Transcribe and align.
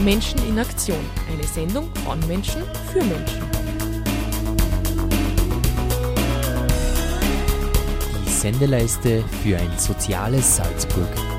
Menschen 0.00 0.38
in 0.48 0.58
Aktion. 0.58 1.04
Eine 1.30 1.46
Sendung 1.46 1.90
von 2.04 2.18
Menschen 2.26 2.62
für 2.92 3.04
Menschen. 3.04 3.42
Die 8.24 8.30
Sendeleiste 8.30 9.22
für 9.42 9.58
ein 9.58 9.78
soziales 9.78 10.56
Salzburg. 10.56 11.29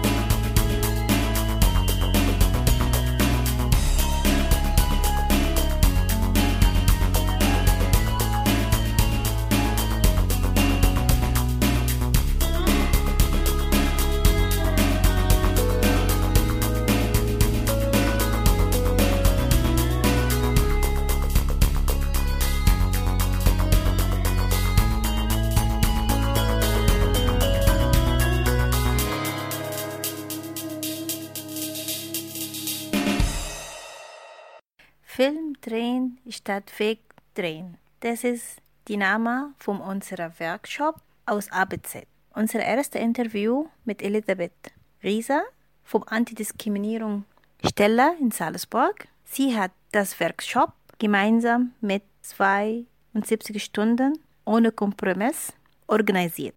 Drehen 36.52 36.60
statt 36.60 36.80
Weg 36.80 37.00
drehen. 37.34 37.78
Das 38.02 38.24
ist 38.26 38.58
die 38.88 38.98
Name 38.98 39.54
von 39.58 39.80
unserem 39.80 40.32
Workshop 40.38 40.96
aus 41.26 41.50
ABZ. 41.50 42.06
Unser 42.34 42.60
erstes 42.60 43.00
Interview 43.00 43.68
mit 43.86 44.02
Elisabeth 44.02 44.74
Rieser 45.02 45.44
vom 45.84 46.04
Antidiskriminierung 46.06 47.24
Stelle 47.66 48.16
in 48.20 48.32
Salzburg. 48.32 49.08
Sie 49.24 49.58
hat 49.58 49.72
das 49.94 50.20
Workshop 50.20 50.74
gemeinsam 51.00 51.72
mit 51.80 52.04
72 52.24 53.64
Stunden 53.64 54.20
ohne 54.44 54.72
Kompromiss 54.74 55.54
organisiert. 55.88 56.56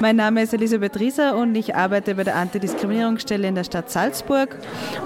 Mein 0.00 0.16
Name 0.16 0.42
ist 0.42 0.52
Elisabeth 0.52 0.98
Rieser 0.98 1.36
und 1.36 1.54
ich 1.54 1.74
arbeite 1.74 2.14
bei 2.14 2.24
der 2.24 2.36
Antidiskriminierungsstelle 2.36 3.46
in 3.46 3.54
der 3.54 3.64
Stadt 3.64 3.90
Salzburg. 3.90 4.56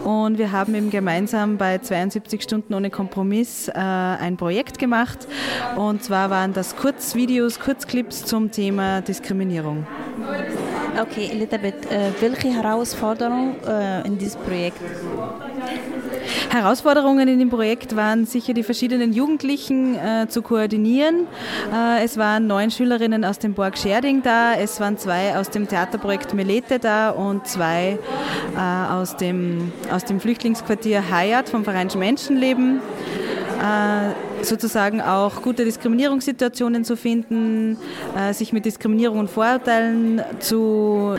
Und 0.05 0.39
wir 0.39 0.53
haben 0.53 0.75
eben 0.75 0.91
gemeinsam 0.91 1.57
bei 1.59 1.79
72 1.79 2.43
Stunden 2.43 2.75
ohne 2.75 2.91
Kompromiss 2.91 3.69
äh, 3.69 3.73
ein 3.75 4.37
Projekt 4.37 4.79
gemacht. 4.79 5.29
Und 5.77 6.03
zwar 6.03 6.31
waren 6.31 6.53
das 6.53 6.77
Kurzvideos, 6.77 7.61
Kurzclips 7.61 8.25
zum 8.25 8.51
Thema 8.51 9.01
Diskriminierung. 9.03 9.87
Okay, 11.01 11.31
Elisabeth, 11.33 11.91
äh, 11.91 12.11
welche 12.21 12.49
Herausforderung 12.49 13.57
äh, 13.67 14.07
in 14.07 14.19
diesem 14.19 14.41
Projekt? 14.43 14.81
Herausforderungen 16.51 17.29
in 17.29 17.39
dem 17.39 17.51
Projekt 17.51 17.95
waren 17.95 18.25
sicher 18.25 18.55
die 18.55 18.63
verschiedenen 18.63 19.13
Jugendlichen 19.13 19.95
äh, 19.97 20.29
zu 20.29 20.43
koordinieren. 20.43 21.27
Äh, 21.73 22.05
es 22.05 22.17
waren 22.17 22.47
neun 22.47 22.71
Schülerinnen 22.71 23.25
aus 23.25 23.39
dem 23.39 23.55
Borg 23.55 23.77
Scherding 23.77 24.23
da, 24.23 24.55
es 24.55 24.81
waren 24.81 24.97
zwei 24.97 25.37
aus 25.37 25.51
dem 25.51 25.69
Theaterprojekt 25.69 26.33
Melete 26.35 26.79
da 26.79 27.11
und 27.11 27.47
zwei 27.47 27.99
äh, 28.57 28.93
aus, 28.93 29.17
dem, 29.17 29.73
aus 29.93 30.05
dem 30.05 30.21
Flüchtlingsquartier 30.21 31.11
Hayat 31.11 31.49
vom 31.49 31.65
Verein 31.65 31.89
Menschenleben 31.97 32.81
äh, 33.61 34.28
sozusagen 34.43 35.01
auch 35.01 35.43
gute 35.43 35.65
Diskriminierungssituationen 35.65 36.85
zu 36.85 36.97
finden, 36.97 37.77
äh, 38.17 38.33
sich 38.33 38.53
mit 38.53 38.65
Diskriminierung 38.65 39.19
und 39.19 39.31
Vorurteilen 39.31 40.23
zu, 40.39 41.17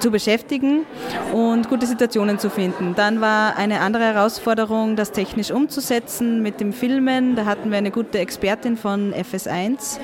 zu 0.00 0.10
beschäftigen 0.10 0.84
und 1.32 1.68
gute 1.68 1.86
Situationen 1.86 2.38
zu 2.38 2.50
finden. 2.50 2.94
Dann 2.96 3.20
war 3.20 3.56
eine 3.56 3.80
andere 3.80 4.04
Herausforderung, 4.04 4.96
das 4.96 5.12
technisch 5.12 5.50
umzusetzen 5.50 6.42
mit 6.42 6.60
dem 6.60 6.72
Filmen. 6.72 7.36
Da 7.36 7.44
hatten 7.44 7.70
wir 7.70 7.78
eine 7.78 7.90
gute 7.90 8.18
Expertin 8.18 8.76
von 8.76 9.14
FS1 9.14 9.98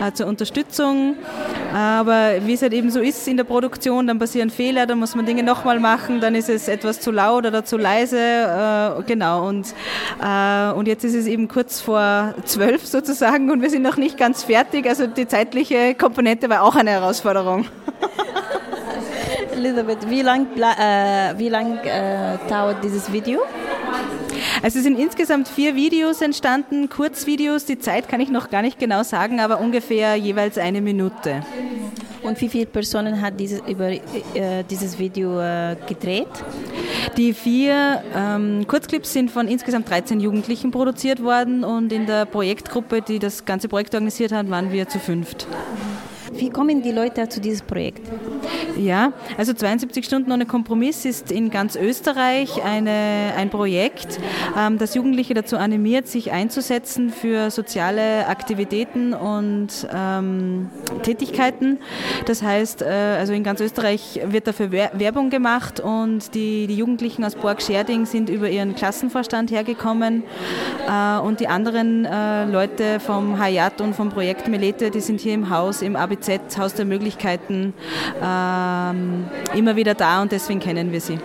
äh, 0.00 0.12
zur 0.12 0.26
Unterstützung. 0.26 1.16
Aber 1.74 2.32
wie 2.44 2.54
es 2.54 2.62
halt 2.62 2.72
eben 2.72 2.90
so 2.90 3.00
ist 3.00 3.26
in 3.28 3.36
der 3.36 3.44
Produktion, 3.44 4.06
dann 4.06 4.18
passieren 4.18 4.50
Fehler, 4.50 4.86
dann 4.86 4.98
muss 4.98 5.14
man 5.14 5.26
Dinge 5.26 5.42
nochmal 5.42 5.78
machen, 5.78 6.20
dann 6.20 6.34
ist 6.34 6.48
es 6.48 6.68
etwas 6.68 7.00
zu 7.00 7.10
laut 7.10 7.46
oder 7.46 7.64
zu 7.64 7.76
leise. 7.76 8.18
Äh, 8.18 9.02
genau. 9.06 9.48
Und, 9.48 9.74
und 10.76 10.88
jetzt 10.88 11.04
ist 11.04 11.14
es 11.14 11.26
eben 11.26 11.48
kurz 11.48 11.80
vor 11.80 11.99
zwölf 12.44 12.86
sozusagen 12.86 13.50
und 13.50 13.62
wir 13.62 13.70
sind 13.70 13.82
noch 13.82 13.96
nicht 13.96 14.16
ganz 14.16 14.44
fertig. 14.44 14.86
Also 14.88 15.06
die 15.06 15.26
zeitliche 15.26 15.94
Komponente 15.94 16.48
war 16.48 16.62
auch 16.62 16.76
eine 16.76 16.90
Herausforderung. 16.90 17.66
Elisabeth, 19.52 20.08
wie 20.08 20.22
lange 20.22 20.46
äh, 20.56 21.38
wie 21.38 21.48
lang, 21.48 21.78
äh, 21.84 22.38
dauert 22.48 22.82
dieses 22.82 23.12
Video? 23.12 23.40
Also 24.62 24.78
es 24.78 24.84
sind 24.84 24.98
insgesamt 24.98 25.48
vier 25.48 25.74
Videos 25.74 26.20
entstanden, 26.20 26.88
Kurzvideos. 26.88 27.64
Die 27.66 27.78
Zeit 27.78 28.08
kann 28.08 28.20
ich 28.20 28.30
noch 28.30 28.50
gar 28.50 28.62
nicht 28.62 28.78
genau 28.78 29.02
sagen, 29.02 29.40
aber 29.40 29.60
ungefähr 29.60 30.16
jeweils 30.16 30.58
eine 30.58 30.80
Minute. 30.80 31.42
Und 32.22 32.40
wie 32.40 32.48
viele 32.48 32.66
Personen 32.66 33.20
hat 33.20 33.38
dieses, 33.38 33.60
über, 33.66 33.90
äh, 33.90 34.00
dieses 34.68 34.98
Video 34.98 35.40
äh, 35.40 35.76
gedreht? 35.86 36.28
Die 37.16 37.32
vier 37.32 38.02
ähm, 38.14 38.66
Kurzclips 38.66 39.12
sind 39.12 39.30
von 39.30 39.48
insgesamt 39.48 39.88
13 39.88 40.20
Jugendlichen 40.20 40.70
produziert 40.70 41.22
worden 41.22 41.64
und 41.64 41.92
in 41.92 42.06
der 42.06 42.26
Projektgruppe, 42.26 43.02
die 43.02 43.18
das 43.18 43.44
ganze 43.44 43.68
Projekt 43.68 43.94
organisiert 43.94 44.32
hat, 44.32 44.50
waren 44.50 44.72
wir 44.72 44.88
zu 44.88 44.98
fünft. 44.98 45.46
Wie 46.32 46.50
kommen 46.50 46.82
die 46.82 46.92
Leute 46.92 47.28
zu 47.28 47.40
diesem 47.40 47.66
Projekt? 47.66 48.06
Ja, 48.76 49.12
also 49.36 49.52
72 49.52 50.04
Stunden 50.04 50.30
ohne 50.32 50.46
Kompromiss 50.46 51.04
ist 51.04 51.32
in 51.32 51.50
ganz 51.50 51.76
Österreich 51.76 52.62
eine, 52.62 53.34
ein 53.36 53.50
Projekt, 53.50 54.18
ähm, 54.56 54.78
das 54.78 54.94
Jugendliche 54.94 55.34
dazu 55.34 55.56
animiert, 55.56 56.06
sich 56.06 56.32
einzusetzen 56.32 57.10
für 57.10 57.50
soziale 57.50 58.26
Aktivitäten 58.26 59.12
und 59.12 59.68
ähm, 59.92 60.70
Tätigkeiten. 61.02 61.78
Das 62.26 62.42
heißt, 62.42 62.82
äh, 62.82 62.86
also 62.86 63.32
in 63.32 63.42
ganz 63.42 63.60
Österreich 63.60 64.20
wird 64.24 64.46
dafür 64.46 64.70
Werbung 64.72 65.30
gemacht 65.30 65.80
und 65.80 66.34
die, 66.34 66.66
die 66.66 66.76
Jugendlichen 66.76 67.24
aus 67.24 67.34
Borg 67.34 67.60
Scherding 67.62 68.06
sind 68.06 68.30
über 68.30 68.48
ihren 68.48 68.74
Klassenvorstand 68.74 69.50
hergekommen 69.50 70.22
äh, 70.88 71.18
und 71.18 71.40
die 71.40 71.48
anderen 71.48 72.04
äh, 72.04 72.46
Leute 72.46 73.00
vom 73.00 73.38
Hayat 73.38 73.80
und 73.80 73.94
vom 73.94 74.10
Projekt 74.10 74.48
Melete, 74.48 74.90
die 74.90 75.00
sind 75.00 75.20
hier 75.20 75.34
im 75.34 75.50
Haus, 75.50 75.82
im 75.82 75.96
ABC 76.20 76.58
Haus 76.58 76.74
der 76.74 76.84
Möglichkeiten 76.84 77.72
ähm, 78.22 79.24
immer 79.54 79.76
wieder 79.76 79.94
da 79.94 80.22
und 80.22 80.32
deswegen 80.32 80.60
kennen 80.60 80.92
wir 80.92 81.00
sie. 81.00 81.18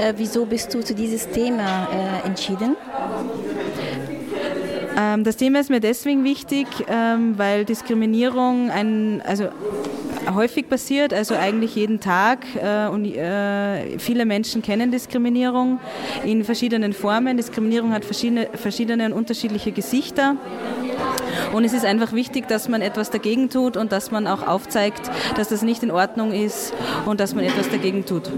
Äh, 0.00 0.14
wieso 0.16 0.46
bist 0.46 0.74
du 0.74 0.82
zu 0.82 0.94
dieses 0.94 1.28
Thema 1.30 1.88
äh, 1.92 2.26
entschieden? 2.26 2.76
Ähm, 4.98 5.24
das 5.24 5.36
Thema 5.36 5.60
ist 5.60 5.70
mir 5.70 5.80
deswegen 5.80 6.24
wichtig, 6.24 6.66
ähm, 6.88 7.38
weil 7.38 7.64
Diskriminierung 7.64 8.70
ein, 8.70 9.22
also 9.24 9.48
häufig 10.34 10.68
passiert, 10.68 11.12
also 11.12 11.34
eigentlich 11.34 11.74
jeden 11.74 12.00
Tag. 12.00 12.40
Äh, 12.56 12.88
und 12.88 13.04
äh, 13.04 13.98
viele 13.98 14.24
Menschen 14.26 14.62
kennen 14.62 14.90
Diskriminierung 14.90 15.80
in 16.24 16.44
verschiedenen 16.44 16.92
Formen. 16.92 17.36
Diskriminierung 17.36 17.92
hat 17.92 18.04
verschiedene, 18.04 18.48
verschiedene 18.54 19.06
und 19.06 19.12
unterschiedliche 19.12 19.72
Gesichter. 19.72 20.36
Und 21.52 21.64
es 21.64 21.72
ist 21.72 21.84
einfach 21.84 22.12
wichtig, 22.12 22.48
dass 22.48 22.68
man 22.68 22.82
etwas 22.82 23.10
dagegen 23.10 23.50
tut 23.50 23.76
und 23.76 23.92
dass 23.92 24.10
man 24.10 24.26
auch 24.26 24.46
aufzeigt, 24.46 25.10
dass 25.36 25.48
das 25.48 25.62
nicht 25.62 25.82
in 25.82 25.90
Ordnung 25.90 26.32
ist 26.32 26.72
und 27.06 27.20
dass 27.20 27.34
man 27.34 27.44
etwas 27.44 27.68
dagegen 27.70 28.04
tut. 28.04 28.30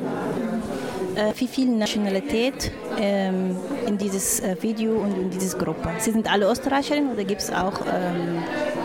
Äh, 1.14 1.32
wie 1.38 1.46
viel 1.46 1.68
Nationalität 1.68 2.72
ähm, 2.98 3.56
in 3.86 3.98
dieses 3.98 4.40
äh, 4.40 4.56
Video 4.60 4.94
und 4.96 5.16
in 5.16 5.30
diese 5.30 5.56
Gruppe? 5.56 5.90
Sie 5.98 6.10
sind 6.10 6.30
alle 6.30 6.50
Österreicherinnen 6.50 7.12
oder 7.12 7.22
gibt 7.22 7.40
es 7.40 7.52
auch 7.52 7.80
ähm, 7.82 8.42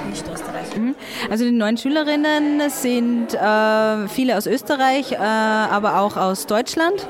nicht 0.10 0.26
Österreicher? 0.28 0.80
Mhm. 0.80 0.96
Also 1.30 1.46
die 1.46 1.52
neuen 1.52 1.78
Schülerinnen 1.78 2.70
sind 2.70 3.34
äh, 3.34 4.08
viele 4.08 4.38
aus 4.38 4.46
Österreich, 4.46 5.12
äh, 5.14 5.18
aber 5.18 6.00
auch 6.00 6.18
aus 6.18 6.46
Deutschland. 6.46 7.08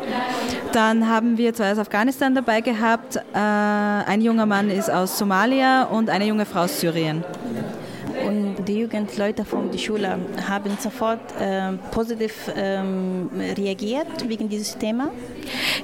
Dann 0.72 1.10
haben 1.10 1.38
wir 1.38 1.54
zwei 1.54 1.72
aus 1.72 1.80
Afghanistan 1.80 2.36
dabei 2.36 2.62
gehabt. 2.62 3.16
Äh, 3.16 3.40
ein 3.40 4.22
junger 4.22 4.46
Mann 4.46 4.70
ist 4.70 4.90
aus 4.90 5.18
Somalia 5.18 5.84
und 5.84 6.10
eine 6.10 6.26
junge 6.26 6.46
Frau 6.46 6.62
aus 6.62 6.80
Syrien. 6.80 7.24
Die 8.70 8.82
Jugendleute 8.82 9.46
von 9.46 9.72
der 9.72 9.80
Schule 9.80 10.20
haben 10.48 10.78
sofort 10.80 11.20
äh, 11.42 11.72
positiv 11.90 12.52
ähm, 12.56 13.28
reagiert 13.58 14.28
wegen 14.28 14.48
dieses 14.48 14.78
Thema? 14.78 15.10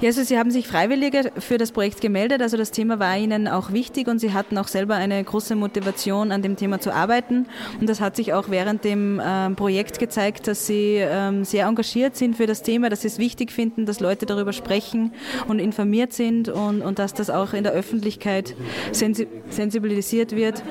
Ja, 0.02 0.10
also 0.10 0.22
sie 0.22 0.38
haben 0.38 0.52
sich 0.52 0.68
freiwillig 0.68 1.16
für 1.40 1.58
das 1.58 1.72
Projekt 1.72 2.00
gemeldet. 2.00 2.44
Also 2.44 2.58
das 2.58 2.70
Thema 2.70 3.00
war 3.00 3.18
ihnen 3.18 3.48
auch 3.48 3.72
wichtig 3.72 4.08
und 4.08 4.20
sie 4.20 4.34
hatten 4.34 4.56
auch 4.60 4.68
selber 4.68 4.94
eine 4.94 5.24
große 5.24 5.56
Motivation, 5.56 6.32
an 6.32 6.44
dem 6.44 6.58
Thema 6.58 6.80
zu 6.80 6.94
arbeiten. 6.94 7.48
Und 7.80 7.90
das 7.90 8.02
hat 8.02 8.16
sich 8.16 8.34
auch 8.34 8.50
während 8.50 8.84
dem 8.84 9.20
äh, 9.20 9.50
Projekt 9.56 9.98
gezeigt, 9.98 10.48
dass 10.48 10.68
sie 10.68 10.98
ähm, 11.00 11.44
sehr 11.44 11.66
engagiert 11.66 12.16
sind 12.16 12.38
für 12.38 12.46
das 12.46 12.62
Thema, 12.62 12.90
dass 12.90 13.02
sie 13.02 13.08
es 13.08 13.18
wichtig 13.18 13.52
finden, 13.52 13.88
dass 13.88 14.00
Leute 14.00 14.28
darüber 14.28 14.54
sprechen 14.54 15.12
und 15.48 15.58
informiert 15.58 16.14
sind 16.14 16.50
und, 16.50 16.84
und 16.84 17.00
dass 17.00 17.16
das 17.16 17.32
auch 17.32 17.54
in 17.54 17.64
der 17.64 17.74
Öffentlichkeit 17.74 18.56
sensibilisiert 18.92 20.36
wird. 20.36 20.62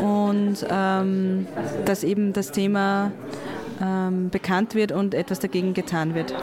Und 0.00 0.66
ähm, 0.68 1.46
dass 1.84 2.04
eben 2.04 2.32
das 2.32 2.50
Thema 2.52 3.12
ähm, 3.80 4.30
bekannt 4.30 4.74
wird 4.74 4.92
und 4.92 5.14
etwas 5.14 5.40
dagegen 5.40 5.74
getan 5.74 6.14
wird. 6.14 6.34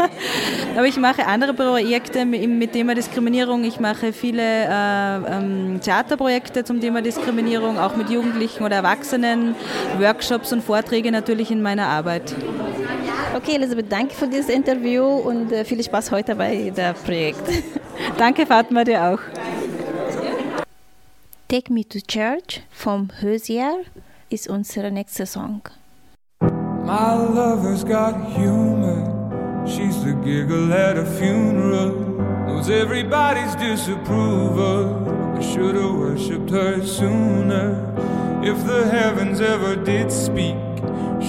Aber 0.76 0.86
ich 0.86 0.96
mache 0.96 1.26
andere 1.26 1.54
Projekte 1.54 2.18
im 2.18 2.72
Thema 2.72 2.96
Diskriminierung. 2.96 3.62
Ich 3.62 3.78
mache 3.78 4.12
viele 4.12 4.42
äh, 4.42 5.16
ähm, 5.28 5.80
Theaterprojekte 5.80 6.64
zum 6.64 6.80
Thema 6.80 7.02
Diskriminierung, 7.02 7.78
auch 7.78 7.94
mit 7.94 8.10
Jugendlichen 8.10 8.64
oder 8.64 8.76
Erwachsenen, 8.76 9.54
Workshops 10.00 10.52
und 10.52 10.64
Vorträge 10.64 11.12
natürlich 11.12 11.52
in 11.52 11.62
meiner 11.62 11.86
Arbeit. 11.86 12.34
Okay, 13.34 13.56
Elisabeth, 13.56 13.90
danke 13.90 14.14
für 14.14 14.28
dieses 14.28 14.48
Interview 14.48 15.04
und 15.04 15.50
äh, 15.50 15.64
viel 15.64 15.82
Spaß 15.82 16.12
heute 16.12 16.36
bei 16.36 16.70
dem 16.70 16.94
Projekt. 17.04 17.42
danke, 18.16 18.46
Fatma, 18.46 18.84
dir 18.84 19.02
auch. 19.02 19.18
Take 21.48 21.72
Me 21.72 21.82
to 21.84 21.98
Church 21.98 22.62
vom 22.70 23.08
Hösier 23.20 23.82
ist 24.30 24.48
unser 24.48 24.88
nächster 24.90 25.26
Song. 25.26 25.62
My 26.40 27.16
lover's 27.16 27.84
got 27.84 28.14
humor. 28.36 29.64
She's 29.66 30.00
the 30.04 30.14
giggle 30.22 30.72
at 30.72 30.96
a 30.96 31.04
funeral. 31.04 31.90
Knows 32.46 32.70
everybody's 32.70 33.56
disapproval. 33.56 35.36
I 35.36 35.42
should 35.42 35.74
have 35.74 35.94
worshipped 35.96 36.50
her 36.50 36.80
sooner. 36.86 37.82
If 38.44 38.64
the 38.64 38.88
heavens 38.88 39.40
ever 39.40 39.74
did 39.74 40.12
speak. 40.12 40.73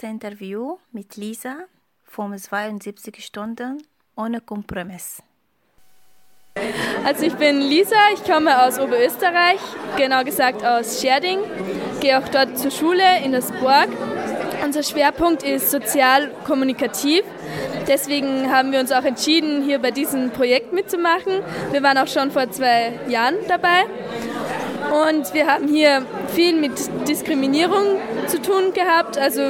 nächstes 0.00 0.10
Interview 0.10 0.78
mit 0.92 1.16
Lisa 1.16 1.66
vom 2.04 2.36
72 2.36 3.24
Stunden 3.24 3.82
ohne 4.16 4.40
Kompromiss. 4.40 5.22
Also 7.04 7.24
ich 7.24 7.34
bin 7.34 7.60
Lisa, 7.60 7.96
ich 8.14 8.24
komme 8.24 8.62
aus 8.62 8.78
Oberösterreich, 8.78 9.60
genau 9.96 10.24
gesagt 10.24 10.64
aus 10.64 11.00
Scherding, 11.00 11.38
gehe 12.00 12.18
auch 12.18 12.28
dort 12.28 12.58
zur 12.58 12.70
Schule 12.70 13.24
in 13.24 13.32
das 13.32 13.52
Borg. 13.52 13.88
Unser 14.64 14.82
Schwerpunkt 14.82 15.42
ist 15.42 15.70
sozial-kommunikativ. 15.70 17.22
Deswegen 17.86 18.50
haben 18.50 18.72
wir 18.72 18.80
uns 18.80 18.92
auch 18.92 19.04
entschieden, 19.04 19.62
hier 19.62 19.78
bei 19.78 19.90
diesem 19.90 20.30
Projekt 20.30 20.72
mitzumachen. 20.72 21.42
Wir 21.72 21.82
waren 21.82 21.98
auch 21.98 22.08
schon 22.08 22.30
vor 22.30 22.50
zwei 22.50 22.98
Jahren 23.08 23.36
dabei. 23.48 23.86
Und 24.90 25.32
wir 25.34 25.46
haben 25.46 25.68
hier 25.68 26.02
viel 26.34 26.56
mit 26.56 26.72
Diskriminierung 27.08 27.96
zu 28.26 28.42
tun 28.42 28.72
gehabt. 28.74 29.16
Also 29.16 29.40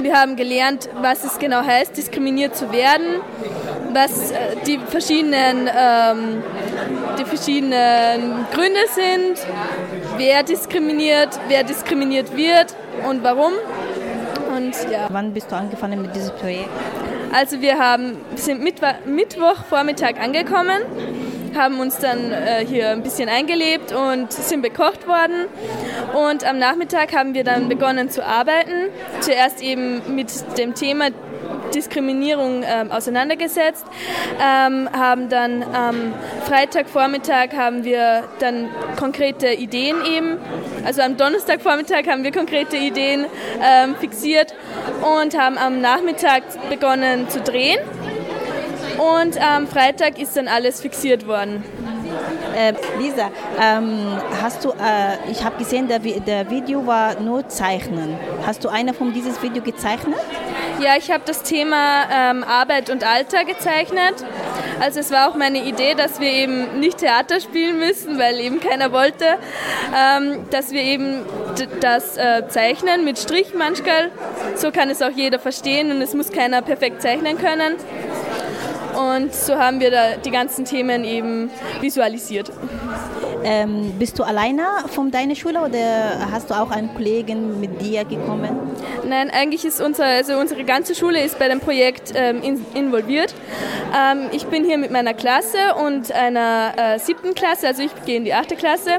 wir 0.00 0.14
haben 0.14 0.36
gelernt, 0.36 0.88
was 1.00 1.24
es 1.24 1.38
genau 1.38 1.62
heißt, 1.64 1.96
diskriminiert 1.96 2.54
zu 2.54 2.70
werden, 2.72 3.20
was 3.94 4.30
äh, 4.30 4.56
die 4.66 4.78
verschiedenen, 4.78 5.70
ähm, 5.74 6.42
die 7.18 7.24
verschiedenen 7.24 8.46
Gründe 8.52 8.80
sind, 8.94 9.46
wer 10.18 10.42
diskriminiert, 10.42 11.38
wer 11.48 11.64
diskriminiert 11.64 12.36
wird 12.36 12.74
und 13.08 13.22
warum. 13.22 13.52
Und, 14.54 14.74
ja. 14.90 15.06
Wann 15.10 15.32
bist 15.32 15.50
du 15.50 15.56
angefangen 15.56 16.02
mit 16.02 16.14
diesem 16.14 16.34
Projekt? 16.36 16.68
Also 17.32 17.60
wir 17.60 17.78
haben, 17.78 18.16
sind 18.36 18.62
Mittwochvormittag 18.62 20.20
angekommen 20.20 20.82
haben 21.56 21.80
uns 21.80 21.98
dann 21.98 22.32
äh, 22.32 22.64
hier 22.66 22.90
ein 22.90 23.02
bisschen 23.02 23.28
eingelebt 23.28 23.92
und 23.92 24.32
sind 24.32 24.62
bekocht 24.62 25.06
worden. 25.06 25.46
Und 26.14 26.44
am 26.44 26.58
Nachmittag 26.58 27.14
haben 27.14 27.34
wir 27.34 27.44
dann 27.44 27.68
begonnen 27.68 28.10
zu 28.10 28.24
arbeiten. 28.24 28.90
Zuerst 29.20 29.62
eben 29.62 30.14
mit 30.14 30.30
dem 30.58 30.74
Thema 30.74 31.10
Diskriminierung 31.74 32.62
ähm, 32.64 32.90
auseinandergesetzt, 32.90 33.84
ähm, 34.40 34.88
haben 34.92 35.28
dann 35.28 35.62
am 35.62 36.14
Freitagvormittag 36.46 37.52
haben 37.56 37.84
wir 37.84 38.24
dann 38.38 38.68
konkrete 38.98 39.48
Ideen 39.48 39.96
eben, 40.04 40.38
also 40.84 41.02
am 41.02 41.16
Donnerstagvormittag 41.16 42.06
haben 42.06 42.24
wir 42.24 42.32
konkrete 42.32 42.76
Ideen 42.76 43.26
ähm, 43.62 43.96
fixiert 43.96 44.54
und 45.02 45.36
haben 45.38 45.58
am 45.58 45.80
Nachmittag 45.80 46.42
begonnen 46.70 47.28
zu 47.28 47.40
drehen 47.40 47.78
und 48.98 49.40
am 49.40 49.66
Freitag 49.66 50.18
ist 50.18 50.36
dann 50.36 50.48
alles 50.48 50.80
fixiert 50.80 51.26
worden. 51.26 51.64
Äh, 52.56 52.72
Lisa, 52.98 53.30
ähm, 53.60 54.18
hast 54.42 54.64
du, 54.64 54.70
äh, 54.70 55.30
ich 55.30 55.44
habe 55.44 55.58
gesehen, 55.58 55.88
der, 55.88 55.98
der 55.98 56.50
Video 56.50 56.86
war 56.86 57.20
nur 57.20 57.48
Zeichnen. 57.48 58.18
Hast 58.46 58.64
du 58.64 58.68
einer 58.68 58.94
von 58.94 59.12
dieses 59.12 59.42
Video 59.42 59.62
gezeichnet? 59.62 60.18
Ja, 60.80 60.96
ich 60.96 61.10
habe 61.10 61.22
das 61.26 61.42
Thema 61.42 62.04
ähm, 62.10 62.44
Arbeit 62.44 62.90
und 62.90 63.04
Alter 63.04 63.44
gezeichnet. 63.44 64.14
Also 64.80 65.00
es 65.00 65.10
war 65.10 65.30
auch 65.30 65.34
meine 65.34 65.64
Idee, 65.64 65.94
dass 65.94 66.20
wir 66.20 66.30
eben 66.30 66.80
nicht 66.80 66.98
Theater 66.98 67.40
spielen 67.40 67.78
müssen, 67.78 68.18
weil 68.18 68.38
eben 68.40 68.60
keiner 68.60 68.92
wollte, 68.92 69.24
ähm, 69.94 70.44
dass 70.50 70.72
wir 70.72 70.82
eben 70.82 71.24
das 71.80 72.18
äh, 72.18 72.46
zeichnen 72.48 73.04
mit 73.04 73.18
Strich 73.18 73.54
manchmal. 73.56 74.10
So 74.56 74.70
kann 74.70 74.90
es 74.90 75.00
auch 75.00 75.10
jeder 75.10 75.38
verstehen 75.38 75.90
und 75.90 76.02
es 76.02 76.12
muss 76.12 76.30
keiner 76.30 76.60
perfekt 76.60 77.00
zeichnen 77.00 77.38
können. 77.38 77.76
Und 78.96 79.34
so 79.34 79.56
haben 79.56 79.78
wir 79.80 79.90
da 79.90 80.16
die 80.16 80.30
ganzen 80.30 80.64
Themen 80.64 81.04
eben 81.04 81.50
visualisiert. 81.80 82.50
Ähm, 83.48 83.92
bist 83.96 84.18
du 84.18 84.24
alleine 84.24 84.64
von 84.88 85.12
deiner 85.12 85.36
Schule 85.36 85.60
oder 85.60 86.32
hast 86.32 86.50
du 86.50 86.54
auch 86.54 86.72
einen 86.72 86.92
Kollegen 86.92 87.60
mit 87.60 87.80
dir 87.80 88.04
gekommen? 88.04 88.58
Nein, 89.08 89.30
eigentlich 89.30 89.64
ist 89.64 89.80
unser, 89.80 90.04
also 90.04 90.36
unsere 90.36 90.64
ganze 90.64 90.96
Schule 90.96 91.22
ist 91.22 91.38
bei 91.38 91.48
dem 91.48 91.60
Projekt 91.60 92.12
ähm, 92.16 92.42
in, 92.42 92.66
involviert. 92.74 93.32
Ähm, 93.96 94.30
ich 94.32 94.46
bin 94.46 94.64
hier 94.64 94.78
mit 94.78 94.90
meiner 94.90 95.14
Klasse 95.14 95.76
und 95.80 96.10
einer 96.10 96.72
äh, 96.76 96.98
siebten 96.98 97.34
Klasse, 97.34 97.68
also 97.68 97.82
ich 97.82 97.92
gehe 98.04 98.16
in 98.16 98.24
die 98.24 98.34
achte 98.34 98.56
Klasse. 98.56 98.96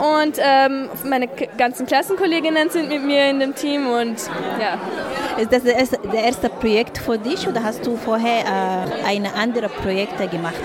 Und 0.00 0.38
ähm, 0.40 0.88
meine 1.04 1.28
ganzen 1.56 1.86
Klassenkolleginnen 1.86 2.70
sind 2.70 2.88
mit 2.88 3.04
mir 3.04 3.30
in 3.30 3.38
dem 3.38 3.54
Team 3.54 3.86
und 3.86 4.16
ja. 4.60 4.76
Ist 5.40 5.52
das 5.52 5.62
das 5.62 6.14
erste 6.14 6.48
Projekt 6.48 6.98
für 6.98 7.16
dich 7.16 7.46
oder 7.46 7.62
hast 7.62 7.86
du 7.86 7.96
vorher 7.96 8.40
äh, 8.40 9.06
eine 9.06 9.34
andere 9.34 9.68
Projekte 9.68 10.26
gemacht? 10.26 10.56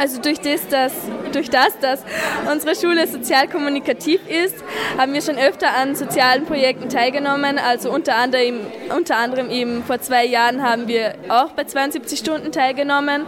Also 0.00 0.18
durch 0.18 0.40
das, 0.40 0.66
dass, 0.68 0.92
durch 1.30 1.50
das, 1.50 1.78
dass 1.78 2.02
unsere 2.50 2.74
Schule 2.74 3.06
sozial 3.06 3.48
kommunikativ 3.48 4.22
ist, 4.26 4.54
haben 4.96 5.12
wir 5.12 5.20
schon 5.20 5.36
öfter 5.36 5.76
an 5.76 5.94
sozialen 5.94 6.46
Projekten 6.46 6.88
teilgenommen. 6.88 7.58
Also 7.58 7.92
unter 7.92 8.16
anderem, 8.16 8.60
unter 8.96 9.18
anderem 9.18 9.50
eben 9.50 9.84
vor 9.84 10.00
zwei 10.00 10.24
Jahren 10.24 10.62
haben 10.62 10.88
wir 10.88 11.16
auch 11.28 11.50
bei 11.50 11.64
72 11.64 12.18
Stunden 12.18 12.50
teilgenommen 12.50 13.26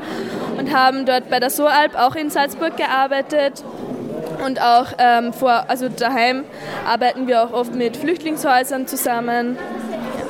und 0.56 0.74
haben 0.74 1.04
dort 1.04 1.28
bei 1.28 1.40
der 1.40 1.50
SOALP 1.50 1.94
auch 1.94 2.14
in 2.14 2.30
Salzburg 2.30 2.78
gearbeitet. 2.78 3.62
Und 4.42 4.62
auch 4.62 4.86
ähm, 4.96 5.34
vor, 5.34 5.66
also 5.68 5.90
daheim 5.90 6.44
arbeiten 6.86 7.28
wir 7.28 7.44
auch 7.44 7.52
oft 7.52 7.74
mit 7.74 7.98
Flüchtlingshäusern 7.98 8.86
zusammen. 8.86 9.58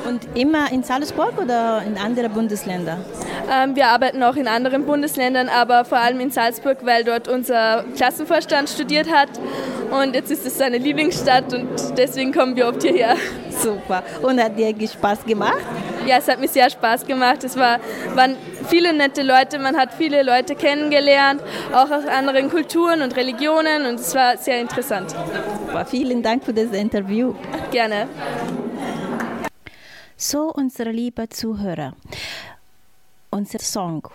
Und 0.07 0.27
immer 0.35 0.71
in 0.71 0.83
Salzburg 0.83 1.33
oder 1.41 1.81
in 1.85 1.97
anderen 1.97 2.31
Bundesländern? 2.33 3.03
Ähm, 3.51 3.75
wir 3.75 3.87
arbeiten 3.87 4.21
auch 4.23 4.35
in 4.35 4.47
anderen 4.47 4.85
Bundesländern, 4.85 5.49
aber 5.49 5.85
vor 5.85 5.97
allem 5.97 6.19
in 6.19 6.31
Salzburg, 6.31 6.79
weil 6.83 7.03
dort 7.03 7.27
unser 7.27 7.85
Klassenvorstand 7.95 8.69
studiert 8.69 9.09
hat. 9.11 9.29
Und 9.91 10.15
jetzt 10.15 10.31
ist 10.31 10.45
es 10.45 10.57
seine 10.57 10.77
Lieblingsstadt 10.77 11.53
und 11.53 11.67
deswegen 11.97 12.33
kommen 12.33 12.55
wir 12.55 12.67
oft 12.67 12.81
hierher. 12.81 13.15
Super. 13.49 14.03
Und 14.21 14.41
hat 14.41 14.57
dir 14.57 14.73
Spaß 14.87 15.23
gemacht? 15.25 15.63
Ja, 16.05 16.17
es 16.17 16.27
hat 16.27 16.39
mir 16.39 16.47
sehr 16.47 16.69
Spaß 16.69 17.05
gemacht. 17.05 17.43
Es 17.43 17.55
war, 17.55 17.79
waren 18.15 18.35
viele 18.67 18.93
nette 18.93 19.23
Leute, 19.23 19.59
man 19.59 19.77
hat 19.77 19.93
viele 19.93 20.23
Leute 20.23 20.55
kennengelernt, 20.55 21.41
auch 21.71 21.89
aus 21.89 22.05
anderen 22.05 22.49
Kulturen 22.49 23.01
und 23.01 23.15
Religionen 23.15 23.85
und 23.85 23.99
es 23.99 24.13
war 24.15 24.37
sehr 24.37 24.59
interessant. 24.59 25.11
Super. 25.11 25.85
Vielen 25.85 26.21
Dank 26.21 26.43
für 26.43 26.53
das 26.53 26.71
Interview. 26.71 27.33
Gerne. 27.71 28.07
So, 30.25 30.53
unsere 30.55 30.93
lieben 30.93 31.27
Zuhörer, 31.29 31.93
unser 33.29 33.59
Song 33.59 34.07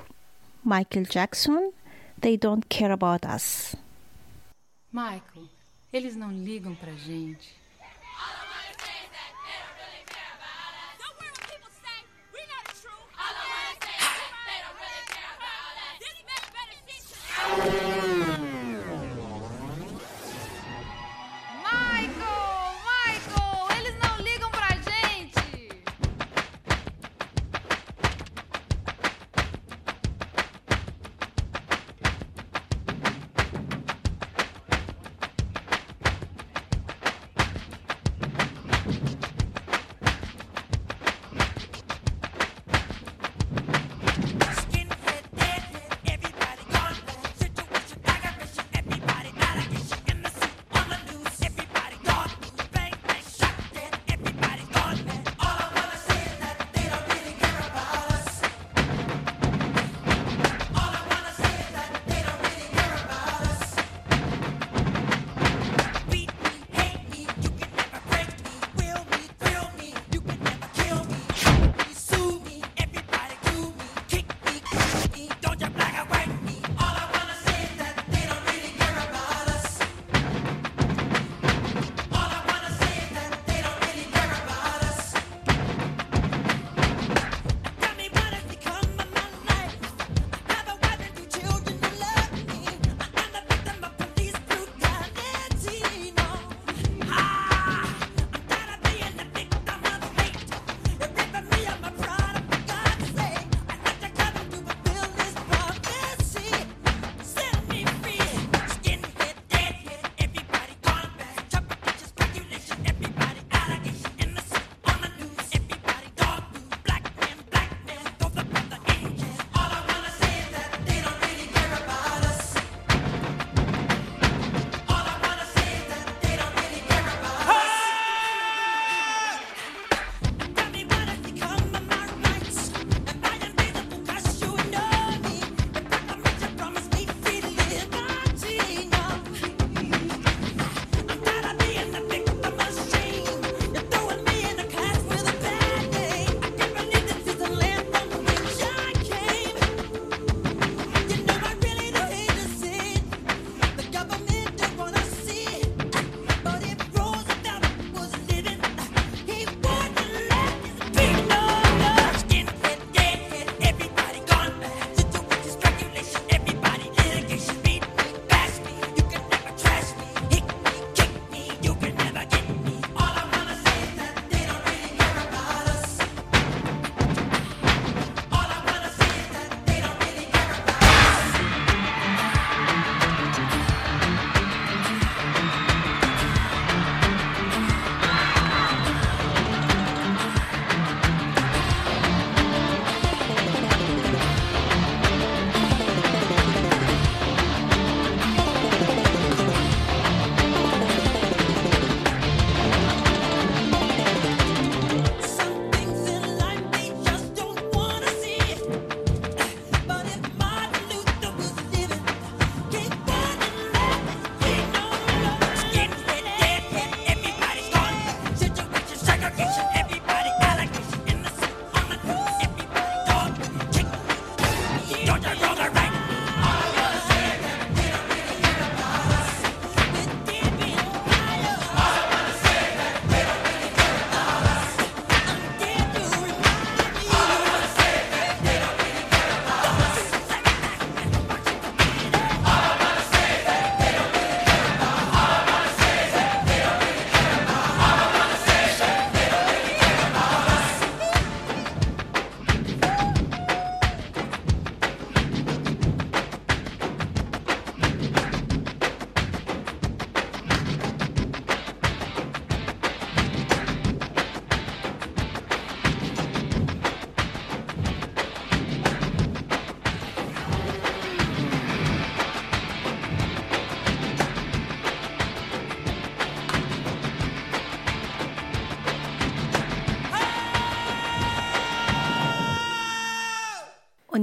Michael 0.65 1.05
Jackson, 1.05 1.71
They 2.19 2.39
Don't 2.39 2.67
Care 2.71 2.95
About 2.95 3.27
Us. 3.27 3.77
Michael, 4.91 5.51
eles 5.93 6.17
não 6.17 6.31
ligam 6.33 6.75
pra 6.77 6.93
gente. 6.95 7.58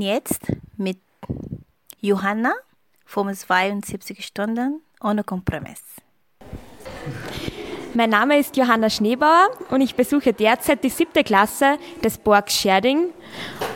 Jetzt 0.06 0.42
mit 0.78 1.00
Johanna 2.00 2.54
vom 3.06 3.34
72 3.34 4.26
Stunden 4.26 4.82
ohne 5.02 5.24
Kompromiss. 5.24 5.82
Mein 7.94 8.10
Name 8.10 8.38
ist 8.38 8.58
Johanna 8.58 8.90
Schneebauer 8.90 9.48
und 9.70 9.80
ich 9.80 9.96
besuche 9.96 10.34
derzeit 10.34 10.84
die 10.84 10.90
siebte 10.90 11.24
Klasse 11.24 11.78
des 12.04 12.18
Borgs 12.18 12.54
Scherding. 12.54 13.08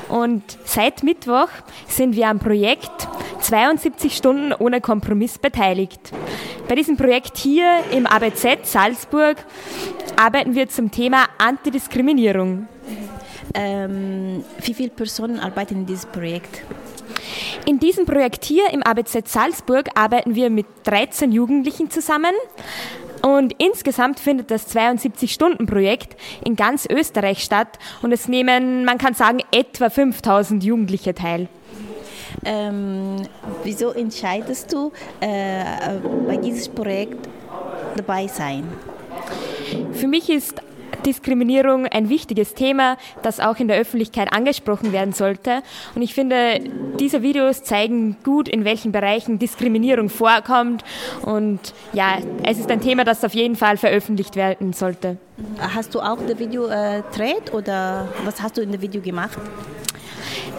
Und 0.09 0.43
seit 0.65 1.03
Mittwoch 1.03 1.47
sind 1.87 2.15
wir 2.15 2.27
am 2.27 2.39
Projekt 2.39 3.07
72 3.39 4.15
Stunden 4.15 4.53
ohne 4.53 4.81
Kompromiss 4.81 5.37
beteiligt. 5.37 6.11
Bei 6.67 6.75
diesem 6.75 6.97
Projekt 6.97 7.37
hier 7.37 7.79
im 7.91 8.05
ABZ 8.05 8.69
Salzburg 8.69 9.37
arbeiten 10.17 10.53
wir 10.53 10.67
zum 10.67 10.91
Thema 10.91 11.27
Antidiskriminierung. 11.37 12.67
Ähm, 13.53 14.43
wie 14.61 14.73
viele 14.73 14.89
Personen 14.89 15.39
arbeiten 15.39 15.75
in 15.75 15.85
diesem 15.85 16.11
Projekt? 16.11 16.61
In 17.65 17.79
diesem 17.79 18.05
Projekt 18.05 18.45
hier 18.45 18.69
im 18.71 18.83
ABZ 18.83 19.31
Salzburg 19.31 19.89
arbeiten 19.95 20.35
wir 20.35 20.49
mit 20.49 20.65
13 20.85 21.31
Jugendlichen 21.31 21.89
zusammen. 21.89 22.33
Und 23.21 23.53
insgesamt 23.57 24.19
findet 24.19 24.49
das 24.49 24.73
72-Stunden-Projekt 24.73 26.15
in 26.45 26.55
ganz 26.55 26.87
Österreich 26.89 27.43
statt 27.43 27.77
und 28.01 28.13
es 28.13 28.29
nehmen, 28.29 28.85
man 28.85 28.97
kann 28.97 29.13
sagen, 29.13 29.39
etwa 29.51 29.89
5000 29.89 30.63
Jugendliche 30.63 31.13
teil. 31.13 31.49
Ähm, 32.45 33.17
wieso 33.63 33.91
entscheidest 33.91 34.71
du 34.71 34.91
äh, 35.19 35.63
bei 36.27 36.37
diesem 36.37 36.73
Projekt 36.73 37.27
dabei 37.97 38.27
sein? 38.27 38.63
Für 39.93 40.07
mich 40.07 40.29
ist 40.29 40.61
Diskriminierung 41.05 41.85
ein 41.87 42.09
wichtiges 42.09 42.53
Thema, 42.53 42.97
das 43.21 43.39
auch 43.39 43.57
in 43.57 43.67
der 43.67 43.77
Öffentlichkeit 43.77 44.31
angesprochen 44.33 44.91
werden 44.91 45.13
sollte. 45.13 45.61
Und 45.95 46.01
ich 46.01 46.13
finde, 46.13 46.59
diese 46.99 47.21
Videos 47.21 47.63
zeigen 47.63 48.17
gut, 48.23 48.47
in 48.47 48.65
welchen 48.65 48.91
Bereichen 48.91 49.39
Diskriminierung 49.39 50.09
vorkommt. 50.09 50.83
Und 51.23 51.59
ja, 51.93 52.17
es 52.43 52.59
ist 52.59 52.69
ein 52.71 52.81
Thema, 52.81 53.03
das 53.03 53.23
auf 53.23 53.33
jeden 53.33 53.55
Fall 53.55 53.77
veröffentlicht 53.77 54.35
werden 54.35 54.73
sollte. 54.73 55.17
Hast 55.59 55.95
du 55.95 56.01
auch 56.01 56.17
das 56.27 56.37
Video 56.37 56.67
äh, 56.67 57.01
dreht 57.15 57.53
oder 57.53 58.09
was 58.25 58.41
hast 58.41 58.57
du 58.57 58.61
in 58.61 58.71
dem 58.71 58.81
Video 58.81 59.01
gemacht? 59.01 59.37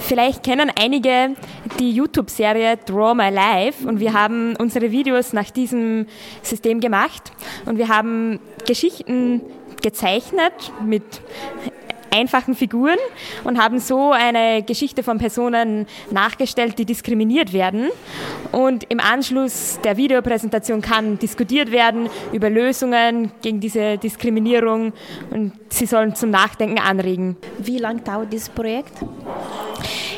Vielleicht 0.01 0.43
kennen 0.43 0.73
einige 0.81 1.37
die 1.79 1.93
YouTube-Serie 1.93 2.79
Draw 2.79 3.15
My 3.15 3.31
Life 3.31 3.87
und 3.87 4.01
wir 4.01 4.13
haben 4.13 4.57
unsere 4.57 4.91
Videos 4.91 5.33
nach 5.33 5.51
diesem 5.51 6.07
System 6.43 6.81
gemacht 6.81 7.31
und 7.67 7.79
wir 7.79 7.89
haben 7.89 8.41
Geschichten 8.67 9.43
gezeichnet 9.83 10.73
mit 10.85 11.21
einfachen 12.11 12.55
Figuren 12.55 12.99
und 13.45 13.63
haben 13.63 13.79
so 13.79 14.13
eine 14.13 14.63
Geschichte 14.63 15.03
von 15.03 15.19
Personen 15.19 15.87
nachgestellt, 16.11 16.79
die 16.79 16.85
diskriminiert 16.85 17.53
werden. 17.53 17.89
Und 18.53 18.85
im 18.89 19.01
Anschluss 19.01 19.79
der 19.85 19.97
Videopräsentation 19.97 20.81
kann 20.81 21.19
diskutiert 21.19 21.71
werden 21.71 22.09
über 22.33 22.51
Lösungen 22.51 23.33
gegen 23.43 23.61
diese 23.61 23.99
Diskriminierung 23.99 24.93
und 25.31 25.53
sie 25.69 25.87
sollen 25.87 26.15
zum 26.15 26.31
Nachdenken 26.31 26.79
anregen. 26.79 27.37
Wie 27.59 27.79
lange 27.79 28.01
dauert 28.01 28.33
dieses 28.33 28.49
Projekt? 28.49 28.93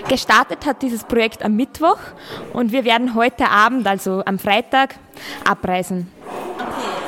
Gestartet 0.08 0.66
hat 0.66 0.82
dieses 0.82 1.04
Projekt 1.04 1.44
am 1.44 1.56
Mittwoch 1.56 1.98
und 2.52 2.72
wir 2.72 2.84
werden 2.84 3.14
heute 3.14 3.48
Abend, 3.48 3.86
also 3.86 4.22
am 4.24 4.38
Freitag, 4.38 4.96
abreisen. 5.48 6.11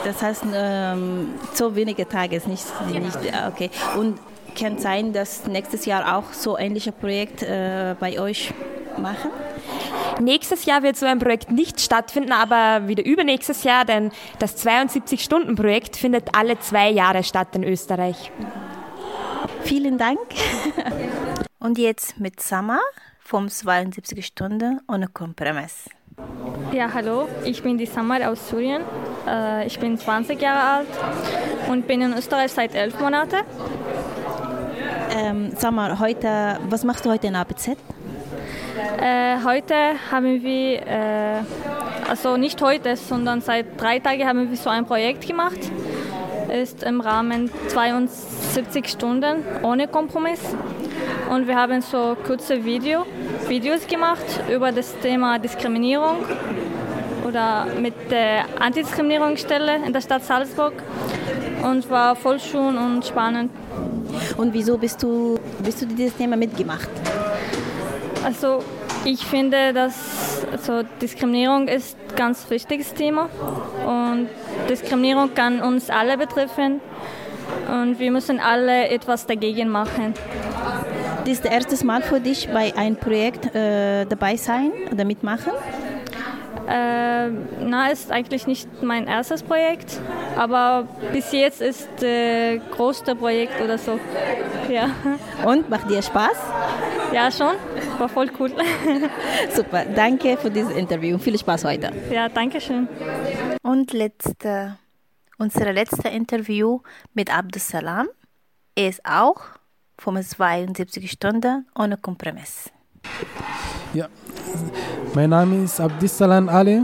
Das 0.05 0.23
heißt, 0.23 0.45
ähm, 0.55 1.35
so 1.55 1.75
wenige 1.75 2.07
Tage 2.09 2.37
ist 2.37 2.47
nicht, 2.47 2.65
nicht 2.91 3.19
okay. 3.49 3.71
Und 3.99 4.19
kann 4.55 4.79
sein, 4.79 5.13
dass 5.13 5.47
nächstes 5.47 5.85
Jahr 5.85 6.17
auch 6.17 6.33
so 6.33 6.57
ähnliche 6.59 6.93
Projekt 6.93 7.43
äh, 7.43 7.97
bei 7.99 8.19
euch 8.21 8.53
machen? 8.99 9.31
Nächstes 10.21 10.65
Jahr 10.65 10.83
wird 10.83 10.97
so 10.97 11.07
ein 11.07 11.19
Projekt 11.19 11.51
nicht 11.51 11.81
stattfinden, 11.81 12.33
aber 12.33 12.87
wieder 12.87 13.05
übernächstes 13.05 13.65
Jahr, 13.65 13.85
denn 13.85 14.13
das 14.39 14.65
72-Stunden-Projekt 14.65 15.97
findet 15.97 16.37
alle 16.37 16.59
zwei 16.61 16.91
Jahre 16.91 17.25
statt 17.25 17.49
in 17.57 17.65
Österreich. 17.65 18.31
Vielen 19.63 19.99
Dank. 19.99 20.21
Und 21.59 21.79
jetzt 21.79 22.21
mit 22.21 22.41
Sama 22.41 22.79
vom 23.19 23.49
72 23.49 24.25
Stunden 24.25 24.81
ohne 24.87 25.09
Kompromiss. 25.09 25.89
Ja, 26.73 26.93
hallo, 26.93 27.29
ich 27.45 27.63
bin 27.63 27.77
die 27.77 27.87
Samar 27.87 28.29
aus 28.31 28.49
Syrien. 28.49 28.83
Äh, 29.27 29.67
ich 29.67 29.79
bin 29.79 29.99
20 29.99 30.41
Jahre 30.41 30.79
alt 30.79 30.89
und 31.69 31.87
bin 31.87 32.03
in 32.03 32.13
Österreich 32.13 32.53
seit 32.53 32.75
elf 32.75 32.99
Monaten. 33.01 33.39
Ähm, 35.17 35.51
Samar, 35.57 35.99
heute, 35.99 36.59
was 36.69 36.85
machst 36.85 37.05
du 37.05 37.11
heute 37.11 37.27
in 37.27 37.37
ABZ? 37.37 37.69
Äh, 37.69 39.37
heute 39.45 39.75
haben 40.11 40.43
wir, 40.43 40.87
äh, 40.87 41.43
also 42.09 42.37
nicht 42.37 42.61
heute, 42.63 42.97
sondern 42.97 43.41
seit 43.41 43.81
drei 43.81 43.99
Tagen 43.99 44.27
haben 44.27 44.51
wir 44.51 44.57
so 44.57 44.71
ein 44.71 44.87
Projekt 44.87 45.27
gemacht. 45.27 45.59
Ist 46.49 46.83
im 46.83 47.01
Rahmen 47.01 47.51
72 47.69 48.89
Stunden 48.89 49.43
ohne 49.63 49.89
Kompromiss. 49.89 50.41
Und 51.31 51.47
wir 51.47 51.57
haben 51.57 51.81
so 51.81 52.17
kurze 52.27 52.65
Video, 52.65 53.07
Videos 53.49 53.87
gemacht 53.87 54.25
über 54.53 54.71
das 54.73 54.99
Thema 55.01 55.39
Diskriminierung 55.39 56.25
oder 57.27 57.67
mit 57.81 57.95
der 58.11 58.45
Antidiskriminierungsstelle 58.61 59.85
in 59.87 59.93
der 59.93 60.01
Stadt 60.01 60.25
Salzburg 60.25 60.75
und 61.63 61.89
war 61.91 62.15
voll 62.15 62.39
schön 62.39 62.77
und 62.77 63.05
spannend. 63.05 63.51
Und 64.37 64.53
wieso 64.53 64.77
bist 64.77 65.03
du, 65.03 65.39
bist 65.65 65.83
du 65.83 65.87
dieses 65.87 66.17
Thema 66.17 66.37
mitgemacht? 66.37 66.89
Also 68.25 68.63
ich 69.05 69.25
finde, 69.27 69.73
dass 69.73 70.47
also 70.51 70.83
Diskriminierung 71.01 71.69
ist 71.69 71.97
ein 72.11 72.17
ganz 72.17 72.49
wichtiges 72.51 72.95
Thema 72.95 73.29
und 73.87 74.29
Diskriminierung 74.69 75.35
kann 75.35 75.61
uns 75.61 75.91
alle 75.91 76.17
betreffen 76.17 76.81
und 77.69 77.99
wir 77.99 78.11
müssen 78.11 78.41
alle 78.41 78.89
etwas 78.89 79.27
dagegen 79.27 79.69
machen. 79.69 80.15
Das 81.21 81.33
ist 81.33 81.45
das 81.45 81.53
erste 81.53 81.87
Mal 81.87 82.03
für 82.03 82.21
dich 82.21 82.49
bei 82.49 82.77
einem 82.77 82.97
Projekt 82.97 83.55
äh, 83.55 84.05
dabei 84.05 84.37
sein 84.37 84.73
oder 84.93 85.05
mitmachen? 85.05 85.53
Äh, 86.69 87.29
na, 87.61 87.89
ist 87.91 88.11
eigentlich 88.11 88.47
nicht 88.47 88.83
mein 88.83 89.07
erstes 89.07 89.43
Projekt, 89.43 90.01
aber 90.37 90.89
bis 91.13 91.33
jetzt 91.33 91.61
ist 91.61 91.89
das 91.97 92.05
äh, 92.05 92.59
größte 92.59 93.15
Projekt 93.15 93.61
oder 93.61 93.79
so. 93.79 93.99
Ja. 94.69 94.91
Und 95.45 95.69
macht 95.69 95.91
dir 95.91 96.03
Spaß? 96.03 96.37
Ja, 97.13 97.31
schon. 97.31 97.55
War 97.99 98.09
voll 98.09 98.31
cool. 98.41 98.53
Super, 99.55 99.85
danke 99.85 100.37
für 100.37 100.51
dieses 100.51 100.73
Interview. 100.73 101.19
Viel 101.19 101.39
Spaß 101.39 101.65
heute. 101.65 101.93
Ja, 102.11 102.29
danke 102.29 102.61
schön. 102.61 102.89
Und 103.63 103.93
letzte, 103.93 104.79
unser 105.39 105.73
letztes 105.73 106.05
Interview 106.11 106.81
mit 107.13 107.37
Abdussalam. 107.37 108.09
Er 108.75 108.89
ist 108.89 109.05
auch 109.05 109.43
vom 109.99 110.21
72 110.21 111.11
Stunden 111.11 111.67
ohne 111.79 111.97
Kompromiss. 111.97 112.74
Ja, 113.93 114.09
mein 115.15 115.31
Name 115.31 115.65
ist 115.65 115.81
Abdissalam 115.81 116.49
Ali, 116.49 116.83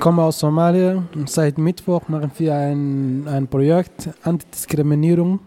komme 0.00 0.22
aus 0.22 0.38
Somalia. 0.38 1.02
Seit 1.26 1.58
Mittwoch 1.58 2.08
machen 2.08 2.30
wir 2.38 2.54
ein, 2.54 3.26
ein 3.28 3.46
Projekt 3.46 4.10
Antidiskriminierung. 4.22 5.40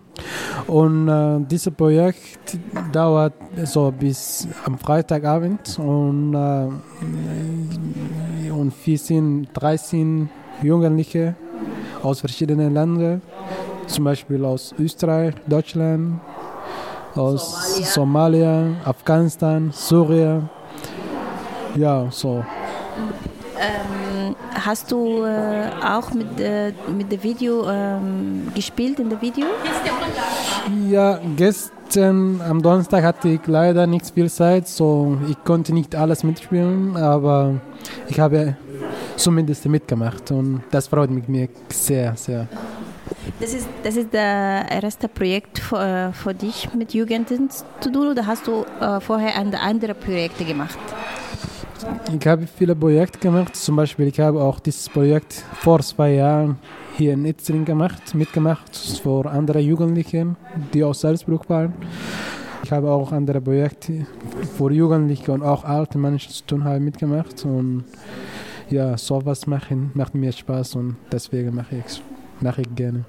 Und 0.67 1.07
äh, 1.07 1.39
dieses 1.49 1.73
Projekt 1.73 2.59
dauert 2.91 3.33
so 3.63 3.91
bis 3.91 4.47
am 4.65 4.77
Freitagabend 4.77 5.79
und, 5.79 6.33
äh, 6.33 6.67
und 8.51 8.73
wir 8.85 8.97
sind 8.97 9.47
13 9.53 10.29
Jugendliche 10.61 11.35
aus 12.03 12.19
verschiedenen 12.19 12.73
Ländern, 12.73 13.21
zum 13.87 14.03
Beispiel 14.03 14.43
aus 14.45 14.73
Österreich, 14.77 15.33
Deutschland, 15.47 16.19
aus 17.15 17.77
Somalia, 17.93 17.93
Somalia 17.93 18.75
Afghanistan, 18.85 19.71
Syrien. 19.73 20.49
Ja, 21.75 22.07
so. 22.09 22.43
Ähm, 23.59 24.35
hast 24.53 24.91
du 24.91 25.23
äh, 25.23 25.69
auch 25.83 26.11
mit, 26.13 26.39
äh, 26.39 26.71
mit 26.95 27.11
dem 27.11 27.21
Video 27.23 27.69
ähm, 27.69 28.47
gespielt 28.55 28.99
in 28.99 29.09
dem 29.09 29.21
Video? 29.21 29.45
Ja, 30.89 31.19
gestern 31.35 32.41
am 32.41 32.61
Donnerstag 32.61 33.03
hatte 33.03 33.29
ich 33.29 33.45
leider 33.47 33.85
nicht 33.87 34.09
viel 34.11 34.29
Zeit, 34.29 34.67
so 34.67 35.17
ich 35.27 35.43
konnte 35.43 35.73
nicht 35.73 35.95
alles 35.95 36.23
mitspielen, 36.23 36.95
aber 36.95 37.55
ich 38.07 38.19
habe 38.19 38.55
zumindest 39.15 39.65
mitgemacht 39.65 40.31
und 40.31 40.63
das 40.71 40.87
freut 40.87 41.09
mich 41.09 41.27
mir 41.27 41.49
sehr, 41.69 42.15
sehr. 42.15 42.47
Das 43.39 43.53
ist, 43.53 43.67
das 43.83 43.95
ist 43.95 44.13
das 44.13 44.83
erste 44.83 45.07
Projekt 45.07 45.59
für, 45.59 45.79
äh, 45.79 46.13
für 46.13 46.33
dich 46.33 46.73
mit 46.73 46.93
Jugendlichen 46.93 47.49
zu 47.49 47.91
tun 47.91 48.07
oder 48.07 48.25
hast 48.25 48.47
du 48.47 48.65
äh, 48.81 48.99
vorher 48.99 49.35
andere 49.37 49.93
Projekte 49.93 50.43
gemacht? 50.45 50.77
Ich 52.19 52.27
habe 52.27 52.45
viele 52.47 52.75
Projekte 52.75 53.19
gemacht, 53.19 53.55
zum 53.55 53.77
Beispiel 53.77 54.07
ich 54.07 54.19
habe 54.19 54.41
auch 54.41 54.59
dieses 54.59 54.89
Projekt 54.89 55.43
vor 55.61 55.79
zwei 55.79 56.13
Jahren 56.13 56.57
hier 56.97 57.13
in 57.13 57.25
Itzring 57.25 57.63
gemacht, 57.63 58.13
mitgemacht 58.13 58.75
für 58.75 59.25
andere 59.29 59.59
Jugendlichen, 59.59 60.35
die 60.73 60.83
aus 60.83 61.01
Salzburg 61.01 61.49
waren. 61.49 61.73
Ich 62.63 62.71
habe 62.71 62.91
auch 62.91 63.11
andere 63.13 63.39
Projekte 63.39 64.05
für 64.57 64.71
Jugendliche 64.71 65.31
und 65.31 65.41
auch 65.41 65.63
alte 65.63 65.97
Menschen 65.97 66.31
zu 66.31 66.45
tun 66.45 66.63
haben 66.65 66.83
mitgemacht 66.83 67.45
und 67.45 67.85
ja, 68.69 68.97
sowas 68.97 69.47
machen 69.47 69.91
macht 69.93 70.13
mir 70.13 70.31
Spaß 70.31 70.75
und 70.75 70.97
deswegen 71.11 71.55
mache 71.55 71.77
ich 71.77 71.85
es. 71.85 72.01
Nachricht 72.41 72.75
gerne. 72.75 73.05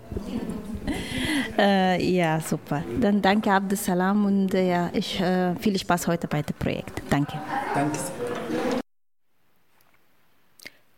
Äh, 1.58 2.02
ja, 2.02 2.40
super. 2.40 2.82
Dann 3.00 3.20
danke 3.20 3.52
Abdesalam 3.52 4.24
und 4.24 4.54
äh, 4.54 4.70
ja, 4.70 4.90
ich, 4.92 5.20
äh, 5.20 5.54
viel 5.56 5.78
Spaß 5.78 6.06
heute 6.06 6.26
bei 6.26 6.42
dem 6.42 6.56
Projekt. 6.56 7.02
Danke. 7.10 7.38
Danke. 7.74 7.98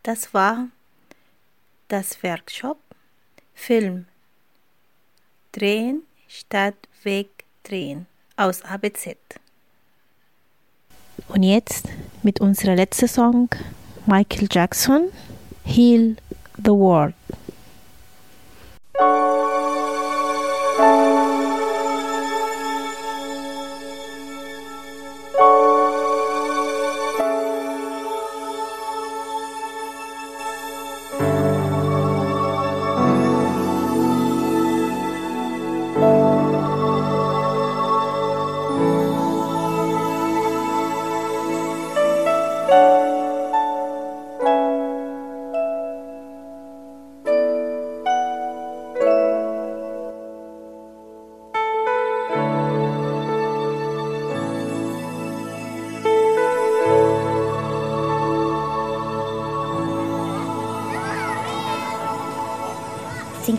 Das 0.03 0.33
war 0.33 0.67
das 1.87 2.21
Workshop 2.23 2.77
Film 3.53 4.05
Drehen 5.51 6.03
statt 6.27 6.75
Wegdrehen 7.03 8.07
aus 8.35 8.63
ABZ. 8.63 9.15
Und 11.27 11.43
jetzt 11.43 11.87
mit 12.23 12.41
unserer 12.41 12.75
letzten 12.75 13.07
Song 13.07 13.49
Michael 14.05 14.47
Jackson 14.51 15.09
Heal 15.63 16.15
the 16.57 16.71
World. 16.71 17.13
Música 18.99 19.43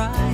surprise. 0.00 0.29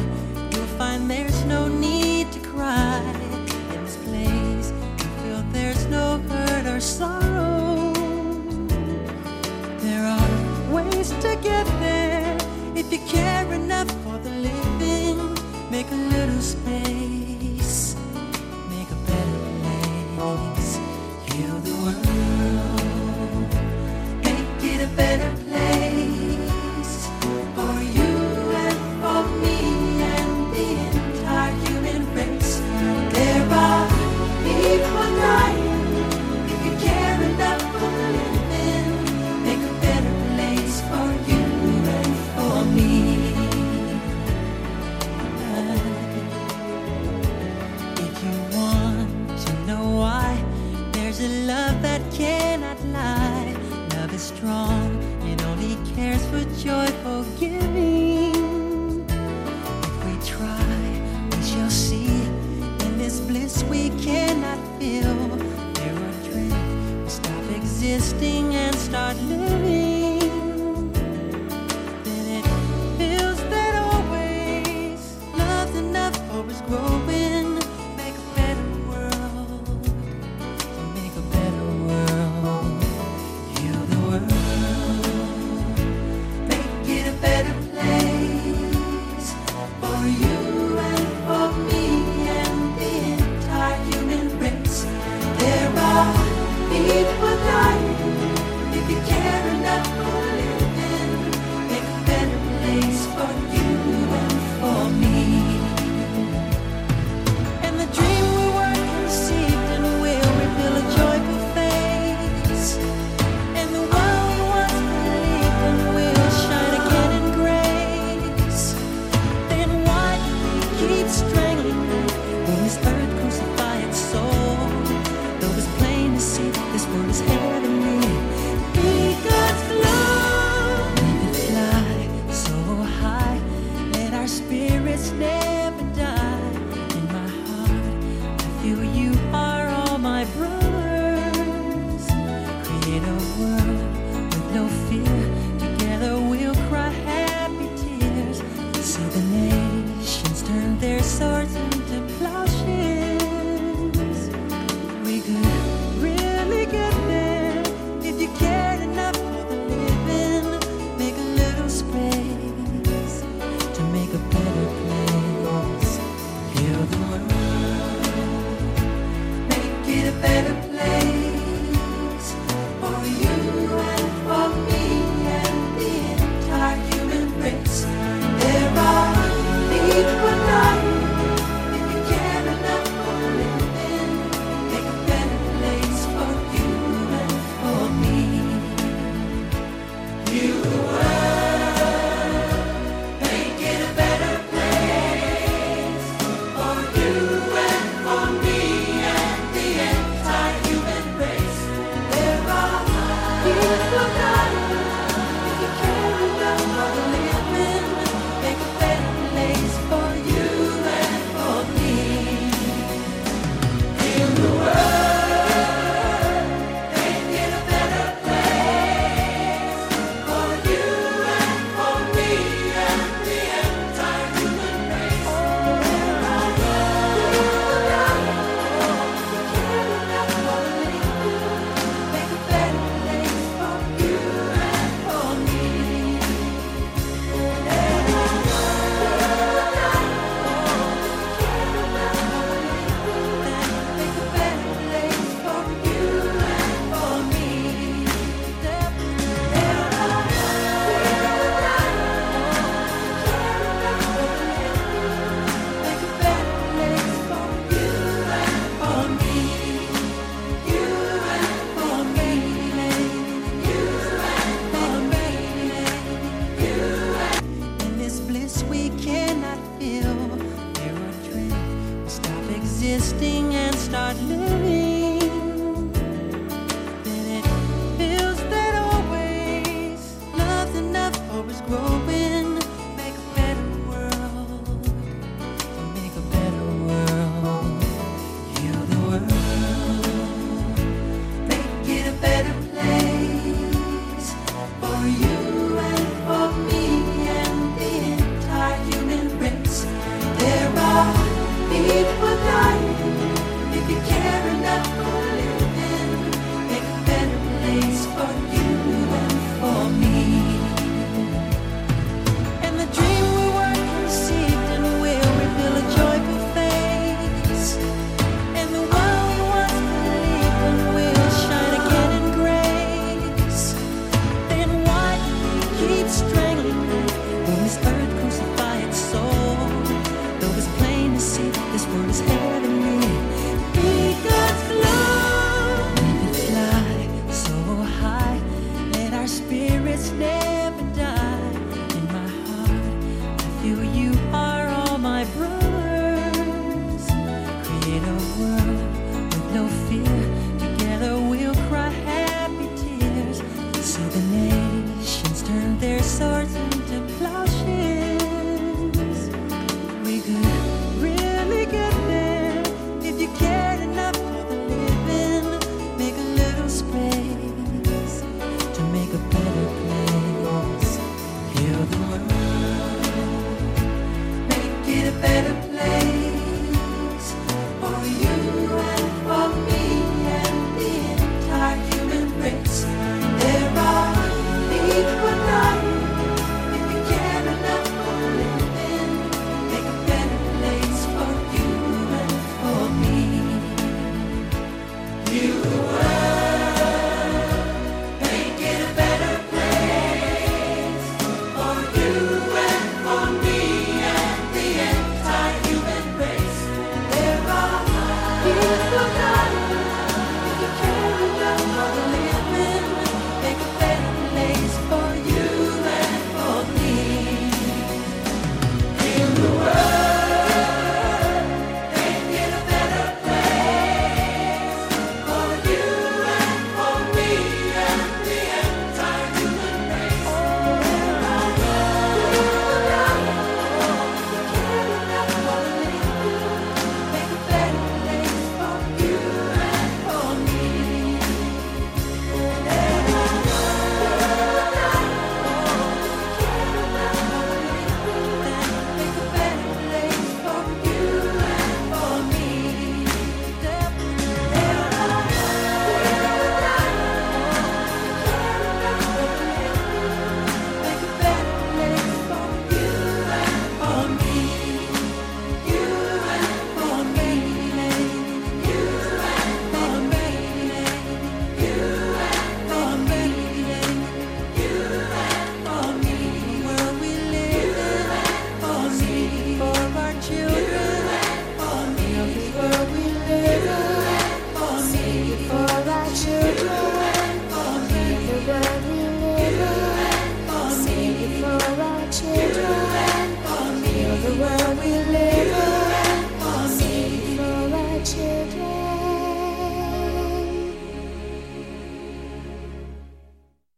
this 126.77 126.87
world 126.89 127.09
is 127.09 127.21
hell. 127.21 127.46